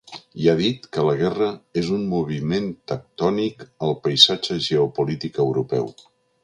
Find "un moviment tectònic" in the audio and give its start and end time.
1.97-3.63